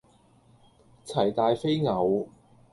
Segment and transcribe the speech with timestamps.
[1.05, 2.27] 齊大非偶